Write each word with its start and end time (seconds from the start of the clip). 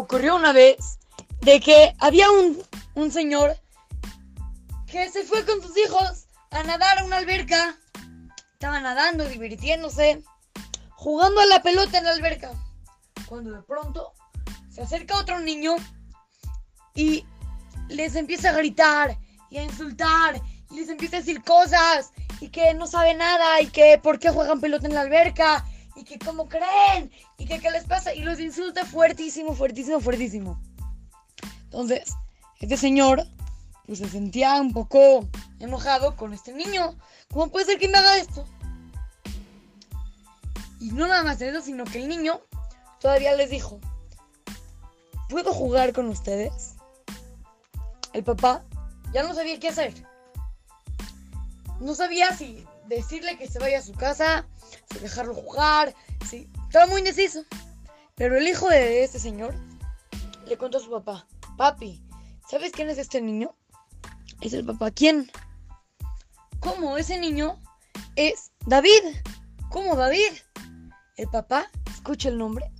ocurrió 0.00 0.36
una 0.36 0.52
vez 0.52 0.98
de 1.40 1.60
que 1.60 1.94
había 1.98 2.30
un, 2.30 2.62
un 2.94 3.10
señor 3.10 3.56
que 4.86 5.08
se 5.08 5.24
fue 5.24 5.44
con 5.44 5.62
sus 5.62 5.76
hijos 5.78 6.26
a 6.50 6.62
nadar 6.62 6.98
a 6.98 7.04
una 7.04 7.18
alberca. 7.18 7.76
Estaba 8.52 8.80
nadando, 8.80 9.24
divirtiéndose, 9.24 10.22
jugando 10.90 11.40
a 11.40 11.46
la 11.46 11.62
pelota 11.62 11.98
en 11.98 12.04
la 12.04 12.10
alberca. 12.10 12.52
Cuando 13.26 13.52
de 13.52 13.62
pronto 13.62 14.12
se 14.70 14.82
acerca 14.82 15.18
otro 15.18 15.40
niño 15.40 15.76
y 16.94 17.24
les 17.88 18.16
empieza 18.16 18.50
a 18.50 18.52
gritar 18.52 19.18
y 19.50 19.58
a 19.58 19.62
insultar 19.62 20.40
les 20.70 20.88
empieza 20.88 21.16
a 21.16 21.20
decir 21.20 21.42
cosas 21.42 22.12
y 22.40 22.48
que 22.48 22.74
no 22.74 22.86
sabe 22.86 23.14
nada 23.14 23.60
y 23.60 23.66
que 23.66 24.00
por 24.02 24.18
qué 24.18 24.30
juegan 24.30 24.60
pelota 24.60 24.86
en 24.86 24.94
la 24.94 25.02
alberca 25.02 25.64
y 26.00 26.04
que 26.04 26.18
cómo 26.18 26.48
creen 26.48 27.10
y 27.36 27.44
que 27.44 27.60
qué 27.60 27.70
les 27.70 27.84
pasa 27.84 28.14
y 28.14 28.22
los 28.22 28.40
insulta 28.40 28.86
fuertísimo, 28.86 29.54
fuertísimo, 29.54 30.00
fuertísimo. 30.00 30.60
Entonces, 31.64 32.14
este 32.58 32.76
señor 32.78 33.26
pues 33.86 33.98
se 33.98 34.08
sentía 34.08 34.58
un 34.60 34.72
poco 34.72 35.28
enojado 35.58 36.16
con 36.16 36.32
este 36.32 36.54
niño. 36.54 36.96
¿Cómo 37.32 37.48
puede 37.48 37.66
ser 37.66 37.78
que 37.78 37.88
me 37.88 37.98
haga 37.98 38.16
esto? 38.16 38.46
Y 40.80 40.92
no 40.92 41.06
nada 41.06 41.22
más 41.22 41.40
eso, 41.42 41.60
sino 41.60 41.84
que 41.84 41.98
el 41.98 42.08
niño 42.08 42.40
todavía 42.98 43.36
les 43.36 43.50
dijo, 43.50 43.78
¿puedo 45.28 45.52
jugar 45.52 45.92
con 45.92 46.08
ustedes? 46.08 46.76
El 48.14 48.24
papá 48.24 48.64
ya 49.12 49.22
no 49.22 49.34
sabía 49.34 49.60
qué 49.60 49.68
hacer. 49.68 49.92
No 51.78 51.94
sabía 51.94 52.34
si 52.36 52.64
decirle 52.96 53.38
que 53.38 53.48
se 53.48 53.58
vaya 53.58 53.78
a 53.78 53.82
su 53.82 53.92
casa, 53.92 54.46
dejarlo 55.00 55.34
jugar, 55.34 55.94
si... 56.28 56.50
Estaba 56.66 56.86
muy 56.86 56.98
indeciso. 56.98 57.44
Pero 58.16 58.36
el 58.36 58.46
hijo 58.46 58.68
de 58.68 59.02
este 59.02 59.18
señor 59.18 59.54
le 60.46 60.58
contó 60.58 60.78
a 60.78 60.80
su 60.80 60.90
papá, 60.90 61.26
papi, 61.56 62.02
¿sabes 62.48 62.72
quién 62.72 62.90
es 62.90 62.98
este 62.98 63.20
niño? 63.20 63.54
Es 64.40 64.52
el 64.52 64.64
papá. 64.64 64.90
¿Quién? 64.90 65.30
¿Cómo? 66.60 66.96
Ese 66.96 67.18
niño 67.18 67.58
es 68.16 68.52
David. 68.66 69.02
¿Cómo 69.70 69.96
David? 69.96 70.32
El 71.16 71.28
papá 71.28 71.70
escucha 71.90 72.28
el 72.28 72.38
nombre. 72.38 72.70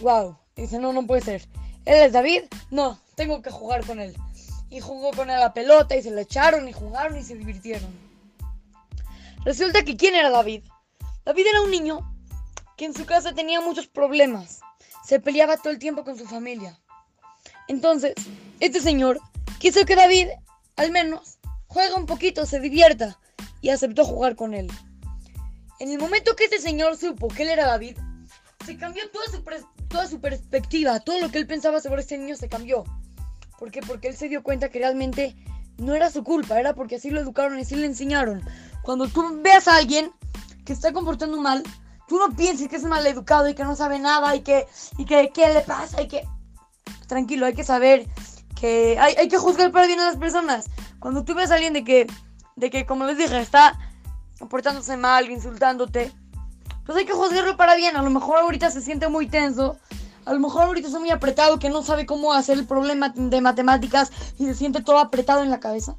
Wow. 0.00 0.38
Dice, 0.56 0.78
no, 0.78 0.92
no 0.92 1.06
puede 1.06 1.22
ser. 1.22 1.48
¿Él 1.84 2.06
es 2.06 2.12
David? 2.12 2.44
No, 2.70 2.98
tengo 3.14 3.42
que 3.42 3.50
jugar 3.50 3.84
con 3.86 4.00
él. 4.00 4.16
Y 4.70 4.80
jugó 4.80 5.10
con 5.12 5.30
él 5.30 5.38
la 5.38 5.54
pelota 5.54 5.96
y 5.96 6.02
se 6.02 6.10
le 6.10 6.22
echaron 6.22 6.68
y 6.68 6.72
jugaron 6.72 7.16
y 7.16 7.22
se 7.22 7.36
divirtieron. 7.36 8.13
Resulta 9.44 9.84
que 9.84 9.96
¿quién 9.96 10.14
era 10.14 10.30
David? 10.30 10.64
David 11.24 11.46
era 11.46 11.62
un 11.62 11.70
niño 11.70 12.00
que 12.76 12.86
en 12.86 12.94
su 12.94 13.04
casa 13.06 13.34
tenía 13.34 13.60
muchos 13.60 13.86
problemas. 13.86 14.60
Se 15.06 15.20
peleaba 15.20 15.56
todo 15.56 15.72
el 15.72 15.78
tiempo 15.78 16.04
con 16.04 16.16
su 16.16 16.26
familia. 16.26 16.80
Entonces, 17.68 18.14
este 18.60 18.80
señor 18.80 19.20
quiso 19.58 19.84
que 19.84 19.96
David, 19.96 20.28
al 20.76 20.90
menos, 20.90 21.38
juegue 21.66 21.94
un 21.94 22.06
poquito, 22.06 22.46
se 22.46 22.60
divierta, 22.60 23.18
y 23.60 23.70
aceptó 23.70 24.04
jugar 24.04 24.36
con 24.36 24.52
él. 24.52 24.70
En 25.80 25.90
el 25.90 25.98
momento 25.98 26.36
que 26.36 26.44
este 26.44 26.60
señor 26.60 26.96
supo 26.96 27.28
que 27.28 27.44
él 27.44 27.48
era 27.48 27.66
David, 27.66 27.96
se 28.64 28.76
cambió 28.76 29.04
toda 29.10 30.06
su, 30.06 30.20
perspectiva, 30.20 31.00
todo 31.00 31.18
lo 31.18 31.30
que 31.30 31.38
él 31.38 31.46
pensaba 31.46 31.80
sobre 31.80 32.02
este 32.02 32.18
niño 32.18 32.36
se 32.36 32.48
cambió. 32.48 32.84
¿Por 33.58 33.70
qué? 33.70 33.80
Porque 33.80 34.08
él 34.08 34.16
se 34.16 34.28
dio 34.28 34.42
cuenta 34.42 34.68
que 34.68 34.80
realmente 34.80 35.34
no 35.78 35.94
era 35.94 36.10
su 36.10 36.24
culpa, 36.24 36.58
era 36.58 36.74
porque 36.74 36.96
así 36.96 37.10
lo 37.10 37.20
educaron 37.20 37.58
y 37.58 37.62
así 37.62 37.76
le 37.76 37.86
enseñaron. 37.86 38.42
Cuando 38.82 39.08
tú 39.08 39.40
veas 39.42 39.68
a 39.68 39.76
alguien 39.76 40.12
que 40.64 40.72
está 40.72 40.92
comportando 40.92 41.40
mal, 41.40 41.62
tú 42.08 42.18
no 42.18 42.34
pienses 42.36 42.68
que 42.68 42.76
es 42.76 42.84
mal 42.84 43.06
educado 43.06 43.48
y 43.48 43.54
que 43.54 43.64
no 43.64 43.76
sabe 43.76 43.98
nada 43.98 44.34
y 44.36 44.40
que, 44.40 44.66
y 44.98 45.04
que 45.04 45.30
qué 45.34 45.52
le 45.52 45.60
pasa 45.60 46.02
y 46.02 46.08
que... 46.08 46.26
Tranquilo, 47.06 47.46
hay 47.46 47.54
que 47.54 47.64
saber 47.64 48.06
que 48.58 48.98
hay, 48.98 49.14
hay 49.16 49.28
que 49.28 49.36
juzgar 49.36 49.70
para 49.72 49.86
bien 49.86 50.00
a 50.00 50.06
las 50.06 50.16
personas. 50.16 50.70
Cuando 50.98 51.24
tú 51.24 51.34
ves 51.34 51.50
a 51.50 51.54
alguien 51.54 51.74
de 51.74 51.84
que, 51.84 52.06
de 52.56 52.70
que, 52.70 52.86
como 52.86 53.04
les 53.04 53.18
dije, 53.18 53.38
está 53.38 53.78
comportándose 54.38 54.96
mal, 54.96 55.30
insultándote, 55.30 56.12
pues 56.86 56.98
hay 56.98 57.04
que 57.04 57.12
juzgarlo 57.12 57.56
para 57.56 57.74
bien. 57.74 57.96
A 57.96 58.02
lo 58.02 58.10
mejor 58.10 58.38
ahorita 58.38 58.70
se 58.70 58.80
siente 58.80 59.08
muy 59.08 59.26
tenso. 59.26 59.78
A 60.26 60.32
lo 60.32 60.40
mejor 60.40 60.62
ahorita 60.62 60.88
está 60.88 60.98
muy 60.98 61.10
apretado 61.10 61.58
que 61.58 61.68
no 61.68 61.82
sabe 61.82 62.06
cómo 62.06 62.32
hacer 62.32 62.58
el 62.58 62.66
problema 62.66 63.10
de 63.14 63.40
matemáticas 63.40 64.10
y 64.38 64.46
se 64.46 64.54
siente 64.54 64.82
todo 64.82 64.98
apretado 64.98 65.42
en 65.42 65.50
la 65.50 65.60
cabeza. 65.60 65.96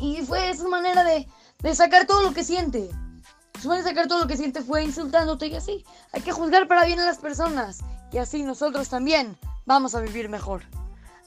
Y 0.00 0.22
fue 0.22 0.50
esa 0.50 0.66
manera 0.68 1.04
de, 1.04 1.28
de 1.60 1.74
sacar 1.74 2.06
todo 2.06 2.22
lo 2.22 2.32
que 2.32 2.44
siente. 2.44 2.90
Su 3.60 3.68
manera 3.68 3.84
de 3.84 3.90
sacar 3.90 4.08
todo 4.08 4.20
lo 4.20 4.26
que 4.26 4.36
siente 4.36 4.62
fue 4.62 4.84
insultándote 4.84 5.46
y 5.48 5.54
así. 5.54 5.84
Hay 6.12 6.22
que 6.22 6.32
juzgar 6.32 6.66
para 6.68 6.84
bien 6.84 7.00
a 7.00 7.04
las 7.04 7.18
personas. 7.18 7.80
Y 8.12 8.18
así 8.18 8.42
nosotros 8.42 8.88
también 8.88 9.36
vamos 9.66 9.94
a 9.94 10.00
vivir 10.00 10.28
mejor. 10.28 10.62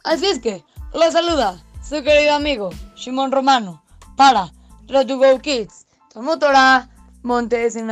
Así 0.04 0.26
es 0.26 0.40
que, 0.40 0.64
lo 0.94 1.12
saluda 1.12 1.62
su 1.88 2.02
querido 2.04 2.34
amigo 2.34 2.70
Shimon 2.96 3.32
Romano 3.32 3.84
para 4.16 4.52
Road 4.88 5.06
to 5.06 5.18
Go 5.18 5.40
Kids. 5.40 5.86
Tomotora 6.14 6.90
Montes 7.24 7.76
en 7.76 7.92